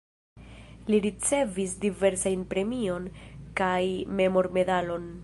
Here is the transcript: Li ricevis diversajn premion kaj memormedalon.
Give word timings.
Li 0.91 0.99
ricevis 1.05 1.75
diversajn 1.85 2.45
premion 2.55 3.07
kaj 3.63 3.81
memormedalon. 4.21 5.11